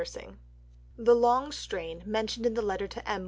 [0.97, 3.19] The long strain, mentioned in the letter to M.